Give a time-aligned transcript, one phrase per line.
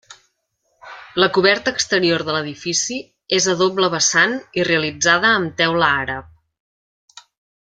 [1.23, 2.97] La coberta exterior de l'edifici
[3.39, 7.25] és a doble vessant i realitzada amb teula àrab.